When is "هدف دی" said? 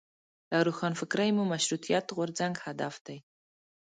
2.65-3.17